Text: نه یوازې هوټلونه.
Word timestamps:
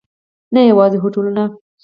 نه 0.53 0.61
یوازې 0.71 0.97
هوټلونه. 1.03 1.43